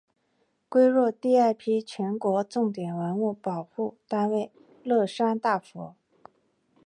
[0.67, 5.95] 归入第二批全国重点文物保护单位乐山大佛。